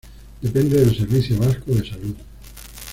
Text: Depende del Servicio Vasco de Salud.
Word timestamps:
Depende 0.41 0.79
del 0.79 0.97
Servicio 0.97 1.37
Vasco 1.37 1.73
de 1.73 1.87
Salud. 1.87 2.15